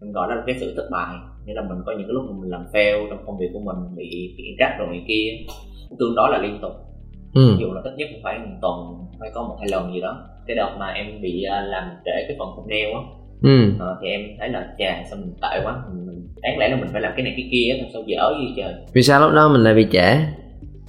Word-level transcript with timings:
mình 0.00 0.12
gọi 0.12 0.28
là 0.28 0.42
cái 0.46 0.56
sự 0.60 0.74
thất 0.76 0.88
bại. 0.92 1.14
Nghĩa 1.46 1.54
là 1.54 1.62
mình 1.62 1.78
có 1.86 1.92
những 1.92 2.06
cái 2.08 2.14
lúc 2.14 2.24
mình 2.30 2.50
làm 2.50 2.64
fail 2.72 3.08
trong 3.10 3.26
công 3.26 3.38
việc 3.38 3.50
của 3.52 3.60
mình 3.60 3.76
bị 3.96 4.34
khiển 4.36 4.56
trách 4.58 4.76
rồi 4.78 4.88
này 4.88 5.04
kia. 5.08 5.30
Tương 5.98 6.14
đối 6.16 6.30
là 6.30 6.38
liên 6.38 6.58
tục. 6.62 6.72
Ừ. 7.34 7.50
ví 7.50 7.60
dụ 7.60 7.72
là 7.72 7.80
ít 7.84 7.94
nhất 7.96 8.08
cũng 8.12 8.22
phải 8.22 8.38
một 8.38 8.56
tuần 8.62 9.06
phải 9.20 9.30
có 9.34 9.42
một 9.42 9.56
hai 9.60 9.68
lần 9.70 9.94
gì 9.94 10.00
đó. 10.00 10.18
Cái 10.46 10.56
đợt 10.56 10.76
mà 10.78 10.86
em 10.86 11.06
bị 11.22 11.42
à, 11.42 11.60
làm 11.60 11.88
trễ 12.04 12.24
cái 12.28 12.36
phần 12.38 12.48
thumbnail 12.56 12.94
á 12.94 13.00
ừ. 13.42 13.72
ờ, 13.78 13.98
thì 14.02 14.08
em 14.08 14.20
thấy 14.38 14.48
là 14.48 14.74
chà 14.78 15.02
sao 15.10 15.18
mình 15.18 15.34
tệ 15.42 15.60
quá. 15.64 15.82
Mình, 15.88 16.06
mình 16.06 16.28
đáng 16.42 16.58
lẽ 16.58 16.68
là 16.68 16.76
mình 16.76 16.88
phải 16.92 17.00
làm 17.00 17.12
cái 17.16 17.24
này 17.24 17.34
cái 17.36 17.48
kia 17.52 17.78
á, 17.80 17.88
sao 17.92 18.02
dở 18.06 18.34
gì 18.40 18.54
trời. 18.56 18.74
Vì 18.92 19.02
sao 19.02 19.20
lúc 19.20 19.32
đó 19.34 19.48
mình 19.48 19.62
lại 19.62 19.74
bị 19.74 19.86
trễ? 19.92 20.16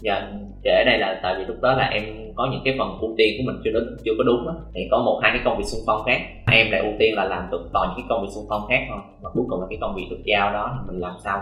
Dạ 0.01 0.31
trễ 0.63 0.83
đây 0.85 0.99
là 0.99 1.19
tại 1.23 1.35
vì 1.37 1.45
lúc 1.45 1.61
đó 1.61 1.73
là 1.73 1.85
em 1.87 2.03
có 2.37 2.47
những 2.51 2.61
cái 2.65 2.75
phần 2.79 2.97
ưu 3.01 3.13
tiên 3.17 3.35
của 3.37 3.51
mình 3.51 3.61
chưa 3.63 3.71
đến, 3.71 3.97
chưa 4.05 4.11
có 4.17 4.23
đúng 4.23 4.47
á, 4.47 4.53
thì 4.73 4.81
có 4.91 4.97
một, 4.97 5.19
hai 5.23 5.31
cái 5.33 5.41
công 5.45 5.57
việc 5.57 5.63
xung 5.65 5.81
phong 5.87 6.01
khác. 6.05 6.21
Em 6.51 6.71
lại 6.71 6.81
ưu 6.81 6.93
tiên 6.99 7.15
là 7.15 7.23
làm 7.23 7.43
được 7.51 7.69
toàn 7.73 7.89
những 7.89 7.97
cái 7.97 8.05
công 8.09 8.21
việc 8.21 8.31
xung 8.35 8.45
phong 8.49 8.67
khác 8.69 8.79
thôi 8.89 8.99
và 9.21 9.29
cuối 9.33 9.45
cùng 9.49 9.61
là 9.61 9.67
cái 9.69 9.77
công 9.81 9.95
việc 9.95 10.07
được 10.09 10.21
giao 10.25 10.53
đó, 10.53 10.79
thì 10.79 10.91
mình 10.91 11.01
làm 11.01 11.13
sau 11.23 11.41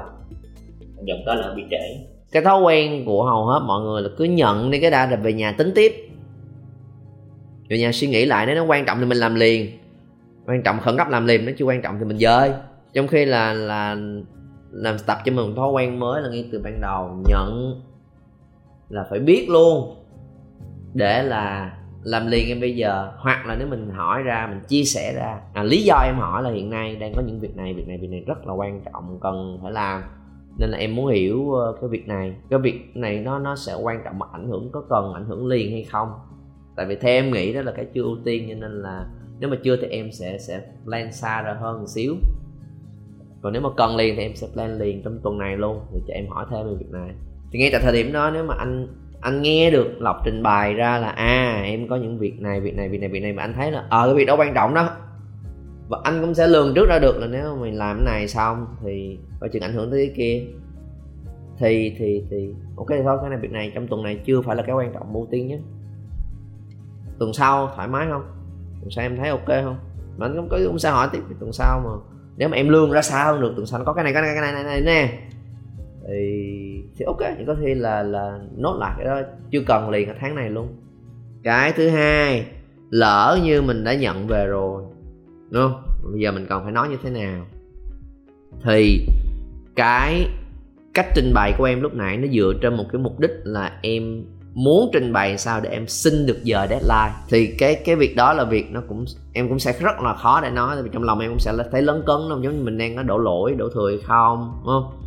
dẫn 1.03 1.17
tới 1.25 1.35
là 1.35 1.53
bị 1.55 1.63
trễ. 1.71 2.05
Cái 2.31 2.43
thói 2.43 2.61
quen 2.61 3.05
của 3.05 3.23
hầu 3.25 3.45
hết 3.45 3.59
mọi 3.67 3.81
người 3.81 4.01
là 4.01 4.09
cứ 4.17 4.23
nhận 4.23 4.71
đi 4.71 4.79
cái 4.79 4.91
đã, 4.91 5.05
rồi 5.05 5.19
về 5.19 5.33
nhà 5.33 5.51
tính 5.51 5.71
tiếp. 5.75 5.91
Về 7.69 7.77
nhà 7.77 7.91
suy 7.91 8.07
nghĩ 8.07 8.25
lại, 8.25 8.45
nếu 8.45 8.55
nó 8.55 8.63
quan 8.63 8.85
trọng 8.85 8.99
thì 8.99 9.05
mình 9.05 9.17
làm 9.17 9.35
liền. 9.35 9.77
Quan 10.47 10.63
trọng 10.63 10.79
khẩn 10.79 10.97
cấp 10.97 11.07
làm 11.09 11.25
liền 11.25 11.45
nó 11.45 11.51
chưa 11.57 11.65
quan 11.65 11.81
trọng 11.81 11.99
thì 11.99 12.05
mình 12.05 12.17
dời. 12.17 12.51
Trong 12.93 13.07
khi 13.07 13.25
là 13.25 13.53
là 13.53 13.97
làm 14.71 14.97
tập 15.05 15.17
cho 15.25 15.31
mình 15.31 15.47
một 15.47 15.53
thói 15.55 15.71
quen 15.71 15.99
mới 15.99 16.21
là 16.21 16.29
ngay 16.29 16.49
từ 16.51 16.61
ban 16.63 16.81
đầu, 16.81 17.09
nhận 17.29 17.81
là 18.89 19.05
phải 19.09 19.19
biết 19.19 19.47
luôn 19.49 19.95
để 20.95 21.23
là 21.23 21.77
làm 22.03 22.27
liền 22.27 22.47
em 22.47 22.59
bây 22.59 22.75
giờ. 22.75 23.11
Hoặc 23.17 23.45
là 23.45 23.55
nếu 23.59 23.67
mình 23.67 23.89
hỏi 23.89 24.23
ra 24.23 24.47
mình 24.49 24.59
chia 24.67 24.83
sẻ 24.83 25.13
ra. 25.15 25.39
À, 25.53 25.63
lý 25.63 25.83
do 25.83 25.95
em 26.05 26.15
hỏi 26.15 26.43
là 26.43 26.49
hiện 26.49 26.69
nay 26.69 26.95
đang 26.95 27.13
có 27.15 27.21
những 27.21 27.39
việc 27.39 27.55
này 27.55 27.73
việc 27.73 27.87
này 27.87 27.97
việc 28.01 28.09
này 28.09 28.23
rất 28.27 28.47
là 28.47 28.53
quan 28.53 28.81
trọng 28.81 29.19
cần 29.21 29.59
phải 29.63 29.71
làm. 29.71 30.01
Nên 30.59 30.69
là 30.69 30.77
em 30.77 30.95
muốn 30.95 31.07
hiểu 31.07 31.53
ờ, 31.53 31.77
cái 31.81 31.89
việc 31.89 32.07
này. 32.07 32.35
Cái 32.49 32.59
việc 32.59 32.91
này 32.95 33.19
nó 33.19 33.39
nó 33.39 33.55
sẽ 33.55 33.75
quan 33.83 34.01
trọng 34.05 34.19
mà 34.19 34.25
ảnh 34.33 34.47
hưởng 34.47 34.69
có 34.71 34.83
cần 34.89 35.13
ảnh 35.13 35.25
hưởng 35.25 35.47
liền 35.47 35.71
hay 35.71 35.83
không? 35.83 36.09
Tại 36.75 36.85
vì 36.85 36.95
theo 36.95 37.13
em 37.13 37.31
nghĩ 37.31 37.53
đó 37.53 37.61
là 37.61 37.71
cái 37.71 37.85
chưa 37.93 38.03
ưu 38.03 38.17
tiên 38.25 38.45
cho 38.49 38.55
nên 38.55 38.81
là 38.81 39.07
nếu 39.39 39.49
mà 39.49 39.57
chưa 39.63 39.75
thì 39.75 39.87
em 39.87 40.11
sẽ 40.11 40.37
sẽ 40.37 40.61
plan 40.85 41.13
xa 41.13 41.41
ra 41.41 41.57
hơn 41.61 41.79
một 41.79 41.87
xíu. 41.87 42.15
Còn 43.41 43.53
nếu 43.53 43.61
mà 43.61 43.69
cần 43.77 43.95
liền 43.95 44.15
thì 44.15 44.21
em 44.21 44.35
sẽ 44.35 44.47
plan 44.53 44.77
liền 44.77 45.03
trong 45.03 45.19
tuần 45.23 45.37
này 45.37 45.57
luôn 45.57 45.79
thì 45.93 45.99
cho 46.07 46.13
em 46.13 46.27
hỏi 46.29 46.45
thêm 46.51 46.67
về 46.67 46.73
việc 46.79 46.89
này. 46.91 47.09
Thì 47.51 47.59
ngay 47.59 47.69
tại 47.71 47.81
thời 47.83 47.93
điểm 47.93 48.13
đó 48.13 48.31
nếu 48.33 48.43
mà 48.43 48.55
anh 48.57 48.87
anh 49.25 49.41
nghe 49.41 49.71
được 49.71 50.01
lọc 50.01 50.21
trình 50.25 50.43
bày 50.43 50.73
ra 50.73 50.97
là 50.97 51.09
à 51.09 51.61
em 51.63 51.87
có 51.87 51.95
những 51.95 52.19
việc 52.19 52.41
này 52.41 52.61
việc 52.61 52.75
này 52.75 52.89
việc 52.89 52.97
này 52.97 53.09
việc 53.09 53.19
này. 53.19 53.33
Mà 53.33 53.43
anh 53.43 53.53
thấy 53.53 53.71
là 53.71 53.85
ờ 53.89 54.07
cái 54.07 54.15
việc 54.15 54.25
đó 54.25 54.35
quan 54.35 54.53
trọng 54.53 54.73
đó. 54.73 54.89
Và 55.89 55.97
anh 56.03 56.21
cũng 56.21 56.33
sẽ 56.33 56.47
lường 56.47 56.73
trước 56.75 56.89
ra 56.89 56.99
được 56.99 57.17
là 57.17 57.27
nếu 57.27 57.55
mà 57.55 57.61
mình 57.61 57.77
làm 57.77 57.97
cái 57.97 58.05
này 58.05 58.27
xong 58.27 58.65
thì 58.83 59.17
có 59.39 59.47
chừng 59.47 59.61
ảnh 59.61 59.73
hưởng 59.73 59.91
tới 59.91 60.05
cái 60.07 60.15
kia. 60.17 60.45
Thì 61.57 61.95
thì 61.97 62.23
thì 62.29 62.49
ok 62.77 62.87
thôi 63.03 63.17
cái 63.21 63.29
này 63.29 63.39
việc 63.39 63.51
này 63.51 63.71
trong 63.75 63.87
tuần 63.87 64.03
này 64.03 64.19
chưa 64.25 64.41
phải 64.41 64.55
là 64.55 64.63
cái 64.63 64.75
quan 64.75 64.93
trọng 64.93 65.13
ưu 65.13 65.27
tiên 65.31 65.47
nhất. 65.47 65.59
Tuần 67.19 67.33
sau 67.33 67.71
thoải 67.75 67.87
mái 67.87 68.07
không? 68.09 68.23
Tuần 68.81 68.91
sau 68.91 69.05
em 69.05 69.17
thấy 69.17 69.29
ok 69.29 69.47
không? 69.47 69.77
Mà 70.17 70.25
anh 70.25 70.35
cũng 70.35 70.49
có 70.49 70.59
cũng 70.67 70.79
sẽ 70.79 70.89
hỏi 70.89 71.07
tiếp 71.11 71.19
tuần 71.39 71.53
sau 71.53 71.81
mà. 71.85 71.91
Nếu 72.37 72.49
mà 72.49 72.57
em 72.57 72.69
lương 72.69 72.91
ra 72.91 73.01
sao 73.01 73.33
hơn 73.33 73.41
được 73.41 73.53
tuần 73.55 73.65
sau 73.65 73.79
nó 73.79 73.85
có 73.85 73.93
cái 73.93 74.03
này 74.03 74.13
cái 74.13 74.21
này 74.21 74.31
cái 74.33 74.41
này, 74.41 74.63
này, 74.63 74.63
này 74.63 74.81
nè 74.81 75.19
thì 76.07 76.51
thì 76.97 77.05
ok, 77.05 77.19
thì 77.37 77.45
có 77.47 77.55
thể 77.55 77.75
là 77.75 78.03
là 78.03 78.39
nốt 78.57 78.77
lại 78.79 78.93
cái 78.97 79.05
đó. 79.05 79.21
Chưa 79.51 79.61
cần 79.67 79.89
liền 79.89 80.05
cái 80.05 80.15
tháng 80.19 80.35
này 80.35 80.49
luôn. 80.49 80.67
Cái 81.43 81.73
thứ 81.75 81.89
hai, 81.89 82.45
lỡ 82.89 83.39
như 83.43 83.61
mình 83.61 83.83
đã 83.83 83.93
nhận 83.93 84.27
về 84.27 84.45
rồi, 84.45 84.83
đúng 85.49 85.63
không? 85.63 85.81
Bây 86.11 86.21
giờ 86.21 86.31
mình 86.31 86.45
còn 86.49 86.63
phải 86.63 86.71
nói 86.71 86.89
như 86.89 86.97
thế 87.03 87.09
nào? 87.09 87.45
Thì 88.63 89.07
cái 89.75 90.27
cách 90.93 91.07
trình 91.15 91.31
bày 91.33 91.53
của 91.57 91.63
em 91.63 91.81
lúc 91.81 91.93
nãy 91.93 92.17
nó 92.17 92.27
dựa 92.27 92.53
trên 92.61 92.77
một 92.77 92.85
cái 92.91 93.01
mục 93.01 93.19
đích 93.19 93.31
là 93.43 93.79
em 93.81 94.25
muốn 94.53 94.89
trình 94.93 95.13
bày 95.13 95.37
sao 95.37 95.61
để 95.61 95.69
em 95.69 95.87
xin 95.87 96.25
được 96.25 96.43
giờ 96.43 96.67
deadline. 96.69 97.13
Thì 97.29 97.55
cái 97.59 97.75
cái 97.85 97.95
việc 97.95 98.15
đó 98.15 98.33
là 98.33 98.43
việc 98.43 98.71
nó 98.71 98.81
cũng, 98.87 99.05
em 99.33 99.49
cũng 99.49 99.59
sẽ 99.59 99.73
rất 99.79 100.01
là 100.01 100.13
khó 100.13 100.41
để 100.41 100.49
nói, 100.49 100.75
tại 100.75 100.83
vì 100.83 100.89
trong 100.93 101.03
lòng 101.03 101.19
em 101.19 101.29
cũng 101.29 101.39
sẽ 101.39 101.53
thấy 101.71 101.81
lớn 101.81 102.03
cấn 102.05 102.17
không 102.29 102.43
giống 102.43 102.57
như 102.57 102.63
mình 102.63 102.77
đang 102.77 102.95
có 102.95 103.03
đổ 103.03 103.17
lỗi, 103.17 103.53
đổ 103.57 103.69
thừa 103.69 103.89
hay 103.89 103.99
không, 104.03 104.51
đúng 104.65 104.73
không? 104.73 105.04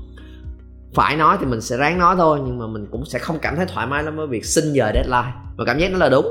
Phải 0.95 1.17
nói 1.17 1.37
thì 1.41 1.47
mình 1.47 1.61
sẽ 1.61 1.77
ráng 1.77 1.99
nói 1.99 2.17
thôi, 2.17 2.41
nhưng 2.45 2.59
mà 2.59 2.67
mình 2.67 2.87
cũng 2.91 3.05
sẽ 3.05 3.19
không 3.19 3.39
cảm 3.43 3.57
thấy 3.57 3.67
thoải 3.67 3.87
mái 3.87 4.03
lắm 4.03 4.17
với 4.17 4.27
việc 4.27 4.45
xin 4.45 4.73
giờ 4.73 4.91
deadline. 4.95 5.33
Và 5.57 5.65
cảm 5.65 5.79
giác 5.79 5.93
nó 5.93 5.99
là 5.99 6.09
đúng. 6.09 6.27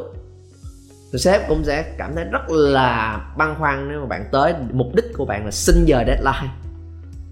Thì 1.13 1.19
sếp 1.19 1.47
cũng 1.49 1.63
sẽ 1.63 1.95
cảm 1.97 2.11
thấy 2.15 2.25
rất 2.31 2.49
là 2.49 3.19
băn 3.37 3.55
khoăn 3.59 3.89
nếu 3.89 3.99
mà 3.99 4.05
bạn 4.05 4.25
tới, 4.31 4.53
mục 4.71 4.95
đích 4.95 5.05
của 5.17 5.25
bạn 5.25 5.45
là 5.45 5.51
xin 5.51 5.85
giờ 5.85 6.03
deadline. 6.07 6.53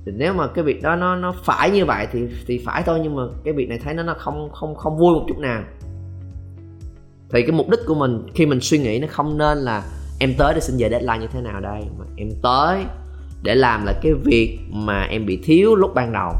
Thì 0.06 0.12
nếu 0.16 0.34
mà 0.34 0.48
cái 0.48 0.64
việc 0.64 0.82
đó 0.82 0.96
nó 0.96 1.16
nó 1.16 1.34
phải 1.44 1.72
như 1.72 1.86
vậy 1.86 2.08
thì 2.12 2.28
thì 2.48 2.62
phải 2.66 2.84
thôi, 2.86 3.00
nhưng 3.04 3.16
mà 3.16 3.24
cái 3.44 3.54
việc 3.54 3.70
này 3.70 3.80
thấy 3.84 3.94
nó 3.94 4.04
nó 4.04 4.16
không 4.18 4.50
không 4.54 4.76
không 4.76 4.98
vui 4.98 5.14
một 5.14 5.26
chút 5.28 5.38
nào. 5.38 5.64
Thì 7.32 7.42
cái 7.42 7.52
mục 7.52 7.70
đích 7.70 7.80
của 7.88 7.96
mình, 7.96 8.28
khi 8.34 8.46
mình 8.46 8.60
suy 8.62 8.78
nghĩ 8.78 9.00
nó 9.00 9.08
không 9.12 9.38
nên 9.38 9.58
là 9.58 9.84
em 10.20 10.34
tới 10.38 10.54
để 10.54 10.60
xin 10.60 10.78
giờ 10.78 10.90
deadline 10.90 11.20
như 11.20 11.28
thế 11.34 11.42
nào 11.42 11.62
đây, 11.62 11.82
mà 12.00 12.06
em 12.18 12.30
tới 12.44 12.84
để 13.44 13.56
làm 13.56 13.86
là 13.86 13.94
cái 14.02 14.14
việc 14.14 14.60
mà 14.72 15.04
em 15.04 15.26
bị 15.26 15.42
thiếu 15.44 15.76
lúc 15.76 15.94
ban 15.94 16.14
đầu 16.14 16.32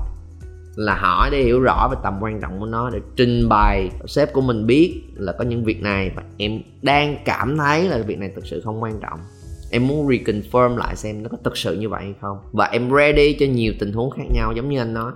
là 0.76 0.96
hỏi 0.96 1.30
để 1.32 1.42
hiểu 1.42 1.60
rõ 1.60 1.88
về 1.92 1.98
tầm 2.04 2.18
quan 2.22 2.42
trọng 2.42 2.60
của 2.60 2.66
nó, 2.66 2.90
để 2.90 3.00
trình 3.16 3.50
bày, 3.50 3.90
sếp 4.08 4.34
của 4.34 4.42
mình 4.42 4.68
biết 4.68 5.02
là 5.16 5.32
có 5.32 5.44
những 5.44 5.64
việc 5.64 5.82
này. 5.82 6.12
Và 6.16 6.24
em 6.38 6.62
đang 6.82 7.18
cảm 7.26 7.58
thấy 7.58 7.90
là 7.90 7.98
việc 7.98 8.20
này 8.20 8.32
thực 8.36 8.46
sự 8.48 8.62
không 8.62 8.84
quan 8.84 9.00
trọng. 9.02 9.20
Em 9.72 9.88
muốn 9.88 10.08
reconfirm 10.08 10.78
lại 10.78 10.96
xem 10.96 11.24
nó 11.24 11.30
có 11.30 11.38
thực 11.44 11.58
sự 11.58 11.76
như 11.76 11.90
vậy 11.90 12.04
hay 12.04 12.14
không. 12.22 12.38
Và 12.52 12.66
em 12.66 12.92
ready 12.92 13.34
cho 13.40 13.46
nhiều 13.46 13.74
tình 13.80 13.94
huống 13.94 14.10
khác 14.10 14.24
nhau, 14.34 14.54
giống 14.56 14.70
như 14.70 14.80
anh 14.80 14.94
nói. 14.94 15.12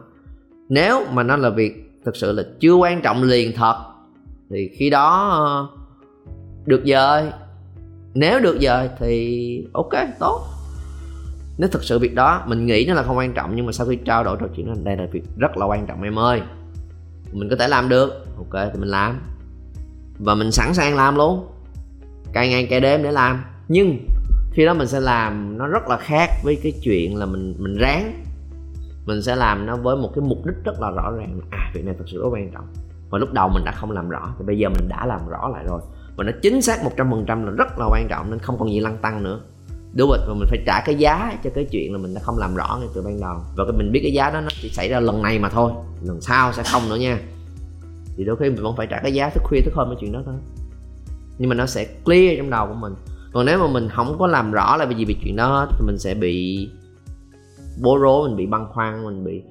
Nếu 0.69 1.05
mà 1.11 1.23
nó 1.23 1.35
là 1.35 1.49
việc 1.49 1.91
thực 2.05 2.15
sự 2.15 2.31
là 2.31 2.43
chưa 2.59 2.73
quan 2.73 3.01
trọng 3.01 3.23
liền 3.23 3.55
thật, 3.55 3.75
thì 4.49 4.69
khi 4.77 4.89
đó 4.89 5.29
ờ, 5.29 5.67
được 6.65 6.81
dời 6.85 7.31
nếu 8.13 8.39
được 8.39 8.57
dời 8.61 8.89
thì 8.99 9.65
ok, 9.73 9.91
tốt 10.19 10.41
nếu 11.59 11.69
thực 11.69 11.83
sự 11.83 11.99
việc 11.99 12.15
đó, 12.15 12.43
mình 12.47 12.65
nghĩ 12.65 12.85
nó 12.87 12.93
là 12.93 13.03
không 13.03 13.17
quan 13.17 13.33
trọng, 13.33 13.55
nhưng 13.55 13.65
mà 13.65 13.71
sau 13.71 13.87
khi 13.87 13.95
trao 13.95 14.23
đổi 14.23 14.37
trò 14.39 14.47
chuyện 14.55 14.67
nó 14.67 14.73
đây 14.83 14.97
là 14.97 15.05
việc 15.11 15.23
rất 15.37 15.57
là 15.57 15.65
quan 15.65 15.85
trọng 15.85 16.03
em 16.03 16.19
ơi. 16.19 16.41
Mình 17.31 17.49
có 17.49 17.55
thể 17.55 17.67
làm 17.67 17.89
được. 17.89 18.25
Ok, 18.37 18.69
thì 18.73 18.79
mình 18.79 18.89
làm. 18.89 19.19
Và 20.19 20.35
mình 20.35 20.51
sẵn 20.51 20.73
sàng 20.73 20.95
làm 20.95 21.15
luôn. 21.15 21.47
Cày 22.33 22.49
ngày 22.49 22.65
cày 22.65 22.79
đêm 22.79 23.03
để 23.03 23.11
làm. 23.11 23.43
Nhưng, 23.67 24.05
khi 24.51 24.65
đó 24.65 24.73
mình 24.73 24.87
sẽ 24.87 24.99
làm 24.99 25.57
nó 25.57 25.67
rất 25.67 25.87
là 25.87 25.97
khác 25.97 26.29
với 26.43 26.59
cái 26.63 26.73
chuyện 26.83 27.15
là 27.15 27.25
mình 27.25 27.55
mình 27.57 27.77
ráng. 27.77 28.23
Mình 29.05 29.21
sẽ 29.21 29.35
làm 29.35 29.65
nó 29.65 29.77
với 29.77 29.95
một 29.95 30.11
cái 30.15 30.21
mục 30.21 30.45
đích 30.45 30.55
rất 30.65 30.81
là 30.81 30.89
rõ 30.89 31.11
ràng 31.17 31.39
à 31.51 31.71
việc 31.73 31.85
này 31.85 31.95
thật 31.97 32.05
sự 32.07 32.21
rất 32.21 32.29
quan 32.31 32.51
trọng. 32.51 32.65
Và 33.09 33.19
lúc 33.19 33.33
đầu 33.33 33.49
mình 33.49 33.63
đã 33.65 33.71
không 33.71 33.91
làm 33.91 34.09
rõ, 34.09 34.33
thì 34.39 34.45
bây 34.45 34.57
giờ 34.57 34.69
mình 34.69 34.89
đã 34.89 35.05
làm 35.05 35.27
rõ 35.29 35.49
lại 35.53 35.63
rồi. 35.67 35.81
Và 36.15 36.23
nó 36.23 36.31
chính 36.41 36.61
xác 36.61 36.79
100% 36.97 37.45
là 37.45 37.51
rất 37.51 37.79
là 37.79 37.85
quan 37.91 38.07
trọng, 38.09 38.31
nên 38.31 38.39
không 38.39 38.59
còn 38.59 38.69
gì 38.69 38.79
lăn 38.79 38.97
tăng 38.97 39.23
nữa 39.23 39.39
đúng 39.93 40.09
rồi, 40.09 40.19
và 40.27 40.33
mình 40.33 40.47
phải 40.49 40.59
trả 40.65 40.81
cái 40.85 40.95
giá 40.95 41.37
cho 41.43 41.49
cái 41.55 41.65
chuyện 41.71 41.93
là 41.93 41.97
mình 41.97 42.13
đã 42.13 42.21
không 42.23 42.37
làm 42.37 42.55
rõ 42.55 42.77
ngay 42.79 42.89
từ 42.95 43.01
ban 43.01 43.21
đầu. 43.21 43.37
Và 43.55 43.65
cái 43.65 43.73
mình 43.77 43.91
biết 43.91 43.99
cái 44.03 44.13
giá 44.13 44.29
đó 44.29 44.41
nó 44.41 44.47
chỉ 44.61 44.69
xảy 44.69 44.89
ra 44.89 44.99
lần 44.99 45.21
này 45.21 45.39
mà 45.39 45.49
thôi, 45.49 45.71
lần 46.03 46.21
sau 46.21 46.53
sẽ 46.53 46.63
không 46.63 46.89
nữa 46.89 46.95
nha. 46.95 47.19
Thì 48.17 48.23
đôi 48.23 48.35
khi 48.35 48.49
mình 48.49 48.63
vẫn 48.63 48.75
phải 48.77 48.87
trả 48.87 48.99
cái 48.99 49.13
giá 49.13 49.29
thức 49.29 49.43
khuya 49.43 49.61
thức 49.61 49.73
hôm 49.75 49.87
cái 49.89 49.97
chuyện 49.99 50.11
đó 50.11 50.21
thôi. 50.25 50.35
Nhưng 51.37 51.49
mà 51.49 51.55
nó 51.55 51.65
sẽ 51.65 51.85
clear 52.05 52.37
trong 52.37 52.49
đầu 52.49 52.67
của 52.67 52.73
mình. 52.73 52.93
Còn 53.33 53.45
nếu 53.45 53.59
mà 53.59 53.67
mình 53.67 53.89
không 53.89 54.15
có 54.19 54.27
làm 54.27 54.51
rõ 54.51 54.77
là 54.77 54.85
vì 54.85 54.95
gì 54.95 55.05
về 55.05 55.13
chuyện 55.23 55.35
đó, 55.35 55.67
thì 55.71 55.85
mình 55.85 55.97
sẽ 55.97 56.13
bị 56.13 56.69
bối 57.81 57.99
rối, 57.99 58.27
mình 58.27 58.37
bị 58.37 58.45
băn 58.45 58.65
khoăn, 58.73 59.05
mình 59.05 59.23
bị 59.25 59.41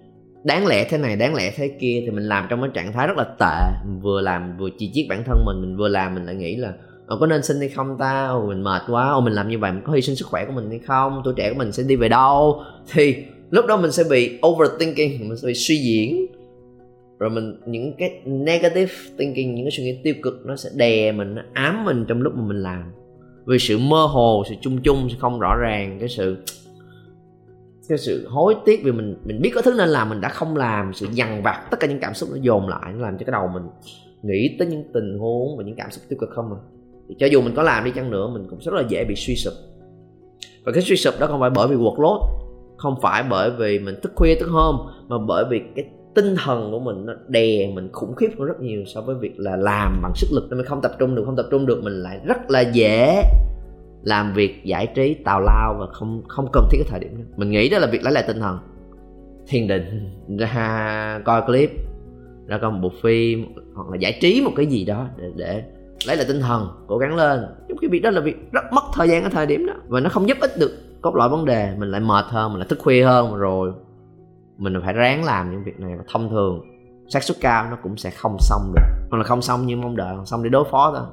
đáng 0.45 0.67
lẽ 0.67 0.89
thế 0.91 0.99
này, 0.99 1.17
đáng 1.17 1.35
lẽ 1.35 1.53
thế 1.57 1.69
kia. 1.81 2.03
Thì 2.05 2.11
mình 2.11 2.25
làm 2.25 2.47
trong 2.51 2.61
cái 2.61 2.71
trạng 2.75 2.93
thái 2.93 3.07
rất 3.07 3.17
là 3.17 3.25
tệ. 3.39 3.87
Mình 3.87 4.01
vừa 4.01 4.21
làm 4.21 4.57
vừa 4.59 4.71
chi 4.79 4.91
chiết 4.95 5.07
bản 5.09 5.25
thân 5.25 5.45
mình 5.47 5.61
mình 5.61 5.77
vừa 5.77 5.89
làm, 5.89 6.15
mình 6.15 6.27
lại 6.27 6.35
nghĩ 6.35 6.57
là 6.57 6.73
Ờ, 7.09 7.17
có 7.21 7.27
nên 7.27 7.43
xin 7.43 7.59
hay 7.59 7.69
không 7.69 7.99
ta? 7.99 8.27
Ồ, 8.27 8.47
mình 8.47 8.63
mệt 8.63 8.83
quá. 8.89 9.11
Ồ, 9.11 9.21
mình 9.21 9.33
làm 9.33 9.49
như 9.49 9.59
vậy 9.59 9.73
mình 9.73 9.83
có 9.85 9.93
hy 9.93 10.03
sinh 10.03 10.17
sức 10.17 10.29
khỏe 10.29 10.45
của 10.45 10.53
mình 10.53 10.71
hay 10.71 10.79
không? 10.79 11.21
Tuổi 11.25 11.35
trẻ 11.37 11.51
của 11.51 11.59
mình 11.59 11.73
sẽ 11.73 11.83
đi 11.83 11.97
về 11.97 12.09
đâu? 12.09 12.63
Thì 12.93 13.17
lúc 13.51 13.67
đó 13.67 13.77
mình 13.77 13.93
sẽ 13.93 14.05
bị 14.11 14.39
overthinking 14.47 15.29
mình 15.29 15.37
sẽ 15.37 15.47
bị 15.47 15.55
suy 15.55 15.77
diễn. 15.77 16.27
Rồi 17.19 17.31
mình 17.31 17.61
những 17.67 17.93
cái 17.99 18.21
negative 18.25 18.93
thinking 19.19 19.55
những 19.55 19.65
cái 19.65 19.71
suy 19.71 19.85
nghĩ 19.85 19.99
tiêu 20.05 20.15
cực 20.23 20.47
nó 20.47 20.57
sẽ 20.57 20.71
đè 20.75 21.13
mình 21.13 21.35
nó 21.35 21.43
ám 21.53 21.85
mình 21.85 22.05
trong 22.09 22.23
lúc 22.23 22.33
mà 22.37 22.43
mình 22.43 22.63
làm. 22.63 22.93
Vì 23.47 23.59
sự 23.59 23.79
mơ 23.79 24.07
hồ 24.07 24.45
sự 24.49 24.55
chung 24.61 24.79
chung 24.83 25.09
sự 25.11 25.17
không 25.21 25.41
rõ 25.41 25.57
ràng. 25.57 25.97
Cái 26.01 26.09
sự 26.09 26.37
cái 27.89 27.99
sự 27.99 28.29
hối 28.29 28.55
tiếc 28.65 28.81
vì 28.85 28.93
mình 28.93 29.17
mình 29.25 29.41
biết 29.43 29.51
có 29.55 29.63
thứ 29.63 29.75
nên 29.79 29.89
làm 29.89 30.09
mình 30.09 30.21
đã 30.21 30.29
không 30.29 30.57
làm. 30.57 30.93
Sự 30.95 31.07
dằn 31.13 31.43
vặt 31.43 31.69
tất 31.71 31.81
cả 31.81 31.87
những 31.87 32.01
cảm 32.01 32.15
xúc 32.15 32.29
nó 32.33 32.37
dồn 32.41 32.69
lại 32.69 32.93
nó 32.95 33.01
làm 33.01 33.19
cho 33.19 33.27
cái 33.27 33.33
đầu 33.33 33.49
mình 33.55 33.63
nghĩ 34.23 34.57
tới 34.59 34.69
những 34.69 34.85
tình 34.95 35.19
huống 35.19 35.57
và 35.57 35.65
những 35.65 35.77
cảm 35.77 35.91
xúc 35.91 36.05
tiêu 36.09 36.19
cực 36.21 36.31
không 36.31 36.53
à? 36.53 36.61
Thì 37.09 37.15
cho 37.19 37.27
dù 37.27 37.43
mình 37.43 37.55
có 37.55 37.63
làm 37.63 37.85
đi 37.85 37.91
chăng 37.91 38.11
nữa, 38.11 38.31
mình 38.33 38.47
cũng 38.51 38.59
rất 38.59 38.75
là 38.75 38.83
dễ 38.89 39.05
bị 39.05 39.15
suy 39.17 39.37
sụp. 39.37 39.55
Và 40.65 40.73
cái 40.73 40.83
suy 40.83 40.97
sụp 40.97 41.15
đó 41.21 41.27
không 41.27 41.41
phải 41.41 41.51
bởi 41.51 41.69
vì 41.69 41.77
workload, 41.77 42.21
không 42.77 42.95
phải 43.03 43.25
bởi 43.31 43.51
vì 43.51 43.79
mình 43.79 43.95
thức 44.03 44.13
khuya 44.17 44.35
thức 44.41 44.49
hôm, 44.51 44.77
mà 45.09 45.17
bởi 45.29 45.45
vì 45.51 45.61
cái 45.77 45.85
tinh 46.15 46.35
thần 46.45 46.71
của 46.71 46.81
mình 46.81 47.07
nó 47.07 47.13
đè 47.29 47.71
mình 47.75 47.89
khủng 47.93 48.15
khiếp 48.15 48.29
hơn 48.39 48.47
rất 48.49 48.61
nhiều 48.61 48.85
so 48.87 49.01
với 49.01 49.17
việc 49.21 49.33
là 49.37 49.57
làm 49.57 50.03
bằng 50.03 50.13
sức 50.15 50.27
lực. 50.33 50.47
Nên 50.51 50.59
mình 50.59 50.67
không 50.67 50.81
tập 50.83 50.93
trung 50.99 51.15
được, 51.15 51.23
không 51.27 51.37
tập 51.37 51.47
trung 51.51 51.67
được, 51.67 51.85
mình 51.85 51.93
lại 51.93 52.21
rất 52.25 52.51
là 52.51 52.61
dễ 52.61 53.23
làm 54.03 54.33
việc, 54.35 54.65
giải 54.65 54.87
trí, 54.95 55.15
tào 55.15 55.41
lao 55.41 55.77
và 55.79 55.87
không 55.87 56.23
không 56.29 56.49
cần 56.53 56.65
thiết 56.71 56.79
cái 56.79 56.89
thời 56.91 57.01
điểm 57.01 57.19
đó. 57.19 57.25
Mình 57.37 57.51
nghĩ 57.51 57.69
đó 57.69 57.79
là 57.79 57.87
việc 57.87 58.03
lấy 58.03 58.13
lại 58.13 58.25
tinh 58.27 58.41
thần. 58.41 58.59
Thiền 59.49 59.69
định, 59.69 60.11
ra 60.39 61.21
coi 61.25 61.43
clip, 61.47 61.71
ra 62.47 62.59
coi 62.59 62.71
một 62.71 62.79
bộ 62.83 62.93
phim, 63.03 63.55
hoặc 63.75 63.91
là 63.91 63.97
giải 63.97 64.19
trí 64.21 64.43
một 64.45 64.51
cái 64.57 64.67
gì 64.67 64.85
đó 64.85 65.07
để 65.17 65.31
để 65.37 65.63
lấy 66.07 66.17
lại 66.17 66.27
tinh 66.29 66.41
thần, 66.41 66.69
cố 66.87 66.99
gắng 66.99 67.17
lên. 67.17 67.47
Nhưng 67.69 67.79
cái 67.79 67.91
việc 67.91 68.01
đó 68.01 68.11
là 68.11 68.21
việc 68.21 68.53
rất 68.53 68.65
mất 68.73 68.85
thời 68.95 69.09
gian 69.09 69.25
ở 69.25 69.31
thời 69.33 69.47
điểm 69.47 69.67
đó. 69.67 69.73
Và 69.89 70.01
nó 70.01 70.11
không 70.11 70.29
giúp 70.29 70.39
ích 70.41 70.53
được 70.59 70.73
cốt 71.03 71.15
lõi 71.15 71.29
vấn 71.29 71.45
đề, 71.45 71.75
mình 71.79 71.91
lại 71.91 72.01
mệt 72.01 72.25
hơn, 72.29 72.53
mình 72.53 72.59
lại 72.59 72.69
thức 72.69 72.79
khuya 72.83 73.05
hơn 73.05 73.35
rồi. 73.35 73.73
Mình 74.59 74.75
phải 74.85 74.93
ráng 74.93 75.25
làm 75.25 75.51
những 75.51 75.65
việc 75.65 75.81
này 75.81 75.93
và 75.99 76.05
thông 76.13 76.31
thường, 76.31 76.61
xác 77.09 77.23
suất 77.23 77.37
cao 77.41 77.67
nó 77.71 77.77
cũng 77.83 77.97
sẽ 77.97 78.11
không 78.11 78.37
xong 78.41 78.73
được. 78.75 78.83
Hoặc 79.11 79.19
là 79.19 79.25
không 79.25 79.43
xong 79.43 79.67
như 79.67 79.77
mong 79.77 79.97
đợi 79.97 80.17
xong 80.25 80.43
để 80.43 80.51
đối 80.51 80.65
phó 80.71 80.93
thôi. 80.97 81.07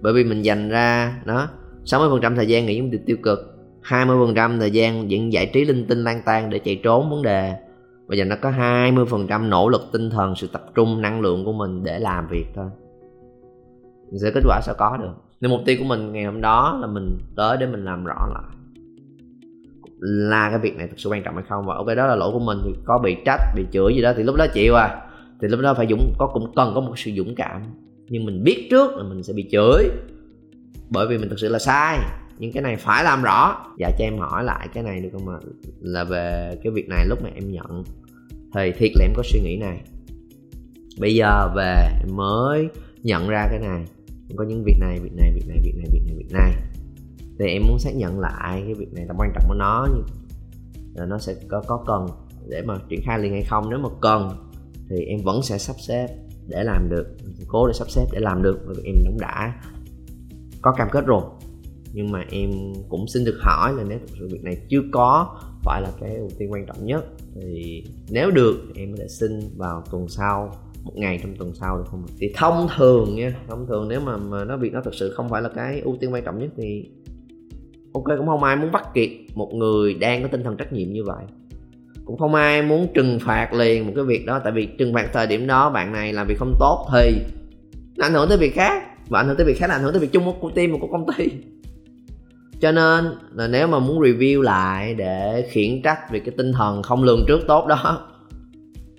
Bởi 0.00 0.12
vì 0.12 0.24
mình 0.24 0.42
dành 0.42 0.68
ra, 0.68 1.14
đó 1.24 1.48
60% 1.84 2.36
thời 2.36 2.46
gian 2.46 2.66
nghĩ 2.66 2.76
những 2.76 2.90
điều 2.90 3.00
tiêu 3.06 3.16
cực 3.22 3.38
20% 3.82 4.58
thời 4.58 4.70
gian 4.70 5.08
những 5.08 5.32
giải 5.32 5.50
trí 5.52 5.64
linh 5.64 5.86
tinh 5.86 6.04
lang 6.04 6.22
tan 6.24 6.50
để 6.50 6.58
chạy 6.58 6.80
trốn 6.82 7.10
vấn 7.10 7.22
đề. 7.22 7.54
Và 8.06 8.16
dành 8.16 8.28
nó 8.28 8.36
có 8.42 8.50
20% 8.50 9.48
nỗ 9.48 9.68
lực 9.68 9.82
tinh 9.92 10.10
thần, 10.10 10.34
sự 10.36 10.46
tập 10.52 10.64
trung 10.74 11.02
năng 11.02 11.20
lượng 11.20 11.44
của 11.44 11.52
mình 11.52 11.84
để 11.84 11.98
làm 11.98 12.28
việc 12.28 12.46
thôi 12.54 12.66
mình 14.14 14.20
sẽ 14.20 14.30
kết 14.30 14.40
quả 14.46 14.60
sẽ 14.60 14.72
có 14.78 14.96
được. 14.96 15.12
Nên 15.40 15.50
mục 15.50 15.60
tiêu 15.66 15.76
của 15.78 15.84
mình 15.84 16.12
ngày 16.12 16.24
hôm 16.24 16.40
đó 16.40 16.78
là 16.80 16.86
mình 16.86 17.18
tới 17.36 17.56
để 17.60 17.66
mình 17.66 17.84
làm 17.84 18.04
rõ 18.04 18.28
lại. 18.34 18.56
Là 19.98 20.50
cái 20.50 20.58
việc 20.58 20.76
này 20.76 20.88
thực 20.88 21.00
sự 21.00 21.10
quan 21.10 21.22
trọng 21.22 21.34
hay 21.34 21.44
không? 21.48 21.66
Và 21.66 21.74
ở 21.74 21.84
cái 21.86 21.96
đó 21.96 22.06
là 22.06 22.14
lỗi 22.14 22.30
của 22.32 22.38
mình. 22.38 22.58
Thì 22.64 22.70
có 22.84 22.98
bị 22.98 23.16
trách, 23.24 23.40
bị 23.56 23.66
chửi 23.72 23.94
gì 23.94 24.02
đó 24.02 24.12
thì 24.16 24.22
lúc 24.22 24.36
đó 24.36 24.46
chịu 24.54 24.74
à. 24.74 25.02
Thì 25.40 25.48
lúc 25.48 25.60
đó 25.60 25.74
phải 25.74 25.86
dũng, 25.90 26.14
có 26.18 26.30
cũng 26.32 26.52
cần 26.56 26.72
có 26.74 26.80
một 26.80 26.98
sự 26.98 27.10
dũng 27.16 27.34
cảm. 27.34 27.62
Nhưng 28.08 28.24
mình 28.24 28.44
biết 28.44 28.66
trước 28.70 28.96
là 28.96 29.02
mình 29.02 29.22
sẽ 29.22 29.32
bị 29.32 29.48
chửi. 29.52 29.90
Bởi 30.90 31.06
vì 31.06 31.18
mình 31.18 31.28
thực 31.28 31.38
sự 31.38 31.48
là 31.48 31.58
sai. 31.58 31.98
Nhưng 32.38 32.52
cái 32.52 32.62
này 32.62 32.76
phải 32.76 33.04
làm 33.04 33.22
rõ. 33.22 33.66
Dạ 33.78 33.90
cho 33.98 34.04
em 34.04 34.18
hỏi 34.18 34.44
lại 34.44 34.68
cái 34.74 34.82
này 34.82 35.00
được 35.00 35.08
không 35.12 35.28
ạ? 35.28 35.38
Là 35.80 36.04
về 36.04 36.58
cái 36.62 36.72
việc 36.72 36.88
này 36.88 37.06
lúc 37.06 37.22
mà 37.22 37.30
em 37.34 37.50
nhận. 37.50 37.84
Thì 38.54 38.72
thiệt 38.72 38.90
là 38.94 39.04
em 39.04 39.12
có 39.16 39.22
suy 39.24 39.40
nghĩ 39.40 39.56
này. 39.56 39.80
Bây 41.00 41.14
giờ 41.14 41.48
về 41.56 41.74
em 42.00 42.16
mới 42.16 42.68
nhận 43.02 43.28
ra 43.28 43.46
cái 43.50 43.58
này 43.58 43.84
có 44.36 44.44
những 44.44 44.64
việc 44.64 44.76
này 44.80 45.00
việc 45.00 45.14
này 45.14 45.32
việc 45.34 45.48
này 45.48 45.58
việc 45.62 45.74
này 45.76 45.86
việc 45.92 46.02
này 46.06 46.16
việc 46.16 46.32
này. 46.32 46.54
Thì 47.38 47.46
em 47.46 47.62
muốn 47.68 47.78
xác 47.78 47.90
nhận 47.96 48.20
lại 48.20 48.62
cái 48.64 48.74
việc 48.74 48.92
này 48.92 49.06
là 49.06 49.14
quan 49.18 49.32
trọng 49.34 49.44
của 49.48 49.54
nó 49.54 49.88
là 50.94 51.06
nó 51.06 51.18
sẽ 51.18 51.34
có 51.48 51.62
có 51.66 51.84
cần 51.86 52.06
để 52.48 52.62
mà 52.62 52.78
triển 52.88 53.00
khai 53.04 53.18
liền 53.18 53.32
hay 53.32 53.42
không. 53.42 53.70
Nếu 53.70 53.78
mà 53.78 53.88
cần 54.00 54.28
thì 54.90 54.96
em 55.04 55.20
vẫn 55.24 55.42
sẽ 55.42 55.58
sắp 55.58 55.76
xếp 55.78 56.08
để 56.48 56.64
làm 56.64 56.88
được 56.90 57.06
cố 57.48 57.66
để 57.66 57.72
sắp 57.72 57.90
xếp 57.90 58.04
để 58.12 58.20
làm 58.20 58.42
được, 58.42 58.58
bởi 58.66 58.74
vì 58.76 58.82
em 58.86 58.94
cũng 59.06 59.20
đã 59.20 59.62
có 60.62 60.72
cam 60.72 60.88
kết 60.92 61.06
rồi. 61.06 61.22
Nhưng 61.92 62.12
mà 62.12 62.24
em 62.30 62.50
cũng 62.88 63.08
xin 63.08 63.24
được 63.24 63.38
hỏi 63.40 63.72
là 63.72 63.84
nếu 63.88 63.98
thực 63.98 64.16
sự 64.18 64.28
việc 64.32 64.44
này 64.44 64.56
chưa 64.68 64.80
có 64.92 65.40
phải 65.62 65.82
là 65.82 65.92
cái 66.00 66.16
ưu 66.16 66.28
tiên 66.38 66.52
quan 66.52 66.66
trọng 66.66 66.86
nhất, 66.86 67.04
thì 67.34 67.84
nếu 68.10 68.30
được 68.30 68.56
em 68.74 68.92
có 68.92 68.96
thể 68.98 69.08
xin 69.08 69.40
vào 69.56 69.82
tuần 69.90 70.08
sau 70.08 70.54
một 70.84 70.92
ngày 70.94 71.20
trong 71.22 71.34
tuần 71.36 71.54
sau 71.54 71.78
được 71.78 71.84
không 71.86 72.06
thì 72.18 72.32
thông 72.34 72.68
thường 72.76 73.14
nha, 73.14 73.34
thông 73.48 73.66
thường 73.66 73.88
nếu 73.88 74.00
mà 74.00 74.16
mà 74.16 74.44
nó 74.44 74.56
việc 74.56 74.72
nó 74.72 74.80
thực 74.80 74.94
sự 74.94 75.12
không 75.16 75.28
phải 75.28 75.42
là 75.42 75.48
cái 75.48 75.80
ưu 75.80 75.96
tiên 76.00 76.12
quan 76.12 76.24
trọng 76.24 76.38
nhất 76.38 76.50
thì 76.56 76.84
ok, 77.92 78.04
cũng 78.18 78.26
không 78.26 78.42
ai 78.42 78.56
muốn 78.56 78.72
bắt 78.72 78.94
kiệt 78.94 79.10
một 79.34 79.50
người 79.54 79.94
đang 79.94 80.22
có 80.22 80.28
tinh 80.28 80.42
thần 80.42 80.56
trách 80.56 80.72
nhiệm 80.72 80.92
như 80.92 81.04
vậy. 81.04 81.24
Cũng 82.04 82.18
không 82.18 82.34
ai 82.34 82.62
muốn 82.62 82.86
trừng 82.94 83.18
phạt 83.20 83.52
liền 83.52 83.86
một 83.86 83.92
cái 83.96 84.04
việc 84.04 84.26
đó, 84.26 84.40
tại 84.44 84.52
vì 84.52 84.68
trừng 84.78 84.94
phạt 84.94 85.08
thời 85.12 85.26
điểm 85.26 85.46
đó 85.46 85.70
bạn 85.70 85.92
này 85.92 86.12
làm 86.12 86.26
việc 86.26 86.38
không 86.38 86.54
tốt 86.60 86.88
thì 86.92 87.20
nó 87.96 88.06
ảnh 88.06 88.12
hưởng 88.12 88.28
tới 88.28 88.38
việc 88.38 88.54
khác, 88.54 88.82
và 89.08 89.20
ảnh 89.20 89.26
hưởng 89.26 89.36
tới 89.36 89.46
việc 89.46 89.58
khác 89.58 89.66
là 89.68 89.74
ảnh 89.74 89.82
hưởng 89.82 89.92
tới 89.92 90.00
việc 90.00 90.12
chung 90.12 90.32
của 90.40 90.50
team 90.50 90.72
và 90.72 90.78
của 90.80 90.88
công 90.92 91.06
ty. 91.16 91.28
Cho 92.60 92.72
nên 92.72 93.04
là 93.34 93.48
nếu 93.48 93.66
mà 93.66 93.78
muốn 93.78 94.00
review 94.00 94.40
lại 94.40 94.94
để 94.94 95.48
khiển 95.50 95.82
trách 95.82 96.10
về 96.10 96.20
cái 96.20 96.34
tinh 96.36 96.52
thần 96.52 96.82
không 96.82 97.04
lường 97.04 97.24
trước 97.28 97.40
tốt 97.46 97.66
đó, 97.66 98.08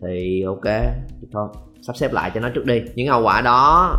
thì 0.02 0.42
ok, 0.42 0.66
thì 1.22 1.28
thôi 1.31 1.48
sắp 1.88 1.98
xếp 1.98 2.14
lại 2.14 2.32
cho 2.34 2.40
nó 2.40 2.50
trước 2.50 2.66
đi. 2.66 2.82
Những 2.96 3.08
hậu 3.08 3.24
quả 3.24 3.42
đó 3.42 3.96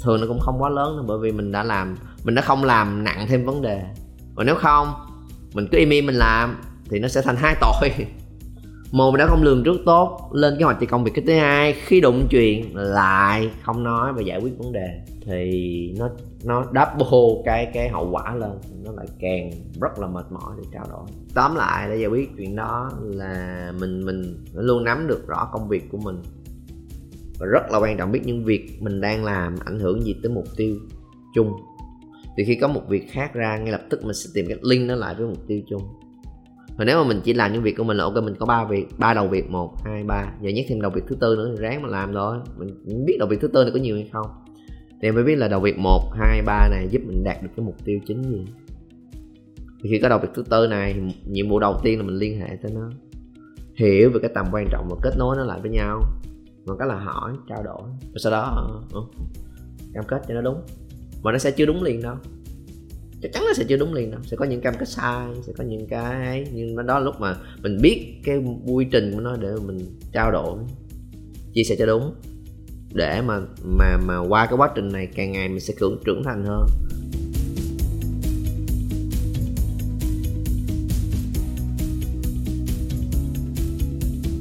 thường 0.00 0.20
nó 0.20 0.26
cũng 0.26 0.40
không 0.40 0.62
quá 0.62 0.70
lớn 0.70 0.96
đâu, 0.96 1.04
bởi 1.08 1.18
vì 1.18 1.32
mình 1.32 1.52
đã 1.52 1.62
làm, 1.62 1.96
mình 2.24 2.34
đã 2.34 2.42
không 2.42 2.64
làm 2.64 3.04
nặng 3.04 3.26
thêm 3.28 3.44
vấn 3.44 3.62
đề. 3.62 3.82
Mà 4.34 4.44
nếu 4.44 4.54
không, 4.54 4.92
mình 5.54 5.68
cứ 5.72 5.78
im 5.78 5.90
im 5.90 6.06
mình 6.06 6.14
làm 6.14 6.56
thì 6.90 6.98
nó 6.98 7.08
sẽ 7.08 7.22
thành 7.22 7.36
hai 7.36 7.56
tội. 7.60 7.90
Một, 8.92 9.10
mình 9.10 9.18
đã 9.18 9.26
không 9.26 9.42
lường 9.42 9.64
trước 9.64 9.76
tốt, 9.86 10.30
lên 10.32 10.56
kế 10.58 10.64
hoạch 10.64 10.76
cho 10.80 10.86
công 10.90 11.04
việc. 11.04 11.10
Cái 11.14 11.24
thứ 11.26 11.34
hai, 11.34 11.72
khi 11.72 12.00
đụng 12.00 12.26
chuyện 12.30 12.76
lại, 12.76 13.50
không 13.62 13.84
nói 13.84 14.12
và 14.12 14.22
giải 14.22 14.40
quyết 14.40 14.58
vấn 14.58 14.72
đề 14.72 15.00
thì 15.26 15.94
nó 15.98 16.08
nó 16.44 16.64
double 16.64 17.42
cái 17.44 17.70
cái 17.74 17.88
hậu 17.88 18.10
quả 18.10 18.34
lên. 18.34 18.50
Nó 18.84 18.92
lại 18.92 19.06
càng 19.20 19.50
rất 19.80 19.98
là 19.98 20.06
mệt 20.06 20.32
mỏi 20.32 20.54
để 20.58 20.64
trao 20.72 20.86
đổi. 20.90 21.06
Tóm 21.34 21.54
lại, 21.54 21.88
để 21.88 21.96
giải 21.96 22.08
quyết 22.08 22.30
chuyện 22.36 22.56
đó 22.56 22.90
là 23.02 23.72
mình 23.80 24.06
mình 24.06 24.44
luôn 24.54 24.84
nắm 24.84 25.06
được 25.06 25.26
rõ 25.26 25.48
công 25.52 25.68
việc 25.68 25.90
của 25.92 25.98
mình 25.98 26.22
và 27.42 27.48
rất 27.48 27.70
là 27.70 27.78
quan 27.78 27.96
trọng 27.96 28.12
biết 28.12 28.20
những 28.24 28.44
việc 28.44 28.78
mình 28.80 29.00
đang 29.00 29.24
làm 29.24 29.54
ảnh 29.64 29.78
hưởng 29.78 30.02
gì 30.02 30.16
tới 30.22 30.32
mục 30.32 30.44
tiêu 30.56 30.76
chung. 31.34 31.52
Thì 32.36 32.44
khi 32.44 32.54
có 32.54 32.68
một 32.68 32.82
việc 32.88 33.10
khác 33.10 33.34
ra, 33.34 33.58
ngay 33.58 33.72
lập 33.72 33.80
tức 33.90 34.04
mình 34.04 34.14
sẽ 34.14 34.30
tìm 34.34 34.46
cách 34.48 34.58
link 34.62 34.88
nó 34.88 34.94
lại 34.94 35.14
với 35.14 35.26
mục 35.26 35.46
tiêu 35.46 35.60
chung. 35.70 35.82
Và 36.76 36.84
nếu 36.84 37.02
mà 37.02 37.08
mình 37.08 37.20
chỉ 37.24 37.32
làm 37.32 37.52
những 37.52 37.62
việc 37.62 37.76
của 37.76 37.84
mình 37.84 37.96
là 37.96 38.04
ok, 38.04 38.14
mình 38.14 38.34
có 38.38 38.46
ba 38.46 38.64
việc, 38.64 38.86
ba 38.98 39.14
đầu 39.14 39.28
việc, 39.28 39.50
một, 39.50 39.74
hai, 39.84 40.04
ba. 40.04 40.32
Giờ 40.42 40.50
nhắc 40.50 40.66
thêm 40.68 40.80
đầu 40.80 40.90
việc 40.90 41.02
thứ 41.08 41.16
tư 41.20 41.36
nữa 41.36 41.54
thì 41.56 41.62
ráng 41.62 41.82
mà 41.82 41.88
làm 41.88 42.12
thôi. 42.12 42.38
Mình 42.58 43.04
biết 43.06 43.16
đầu 43.18 43.28
việc 43.28 43.40
thứ 43.40 43.48
tư 43.48 43.64
này 43.64 43.72
có 43.72 43.80
nhiều 43.80 43.96
hay 43.96 44.08
không. 44.12 44.26
Thì 45.02 45.08
em 45.08 45.24
biết 45.26 45.36
là 45.36 45.48
đầu 45.48 45.60
việc 45.60 45.78
một, 45.78 46.12
hai, 46.14 46.42
ba 46.42 46.68
này 46.70 46.88
giúp 46.90 47.02
mình 47.06 47.24
đạt 47.24 47.42
được 47.42 47.48
cái 47.56 47.66
mục 47.66 47.76
tiêu 47.84 47.98
chính 48.06 48.22
gì. 48.22 48.44
Thì 49.82 49.90
khi 49.90 49.98
có 49.98 50.08
đầu 50.08 50.18
việc 50.18 50.28
thứ 50.34 50.42
tư 50.50 50.66
này 50.66 50.94
nhiệm 51.26 51.48
vụ 51.48 51.58
đầu 51.58 51.80
tiên 51.82 51.98
là 51.98 52.04
mình 52.04 52.16
liên 52.16 52.40
hệ 52.40 52.56
tới 52.62 52.72
nó. 52.74 52.90
Hiểu 53.74 54.10
về 54.10 54.18
cái 54.22 54.30
tầm 54.34 54.46
quan 54.52 54.66
trọng 54.70 54.88
và 54.90 54.96
kết 55.02 55.14
nối 55.18 55.36
nó 55.36 55.44
lại 55.44 55.60
với 55.60 55.70
nhau 55.70 56.00
bằng 56.66 56.76
cách 56.78 56.88
là 56.88 56.94
hỏi. 56.94 57.32
Trao 57.48 57.62
đổi. 57.62 57.82
Và 58.00 58.18
sau 58.18 58.32
đó 58.32 58.70
uh, 58.98 59.10
cam 59.94 60.04
kết 60.08 60.22
cho 60.28 60.34
nó 60.34 60.40
đúng. 60.40 60.62
Mà 61.22 61.32
nó 61.32 61.38
sẽ 61.38 61.50
chưa 61.50 61.66
đúng 61.66 61.82
liền 61.82 62.02
đâu. 62.02 62.16
Chắc 63.22 63.32
chắn 63.32 63.44
nó 63.46 63.52
sẽ 63.54 63.64
chưa 63.68 63.76
đúng 63.76 63.94
liền 63.94 64.10
đâu. 64.10 64.20
Sẽ 64.22 64.36
có 64.36 64.44
những 64.44 64.60
cam 64.60 64.74
kết 64.78 64.88
sai 64.88 65.26
sẽ 65.42 65.52
có 65.58 65.64
những 65.64 65.86
cái 65.88 66.46
nhưng 66.52 66.74
mà 66.74 66.82
đó 66.82 66.98
lúc 66.98 67.14
mà 67.20 67.36
mình 67.62 67.78
biết 67.82 68.20
cái 68.24 68.44
quy 68.66 68.86
trình 68.92 69.12
của 69.14 69.20
nó 69.20 69.36
để 69.36 69.48
mình 69.66 69.78
trao 70.12 70.32
đổi 70.32 70.58
chia 71.52 71.62
sẻ 71.64 71.76
cho 71.78 71.86
đúng. 71.86 72.14
Để 72.94 73.22
mà 73.22 73.40
mà 73.64 73.96
mà 74.06 74.18
qua 74.18 74.46
cái 74.46 74.56
quá 74.56 74.70
trình 74.74 74.92
này 74.92 75.06
càng 75.06 75.32
ngày 75.32 75.48
mình 75.48 75.60
sẽ 75.60 75.74
trưởng 75.80 75.98
trưởng 76.04 76.24
thành 76.24 76.44
hơn. 76.44 76.66